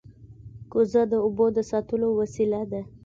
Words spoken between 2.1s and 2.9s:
وسیله ده